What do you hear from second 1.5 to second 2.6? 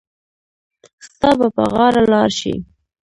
په غاړه لار شي.